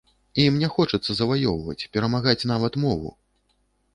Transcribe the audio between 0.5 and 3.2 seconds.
не хочацца заваёўваць, перамагаць нават мову!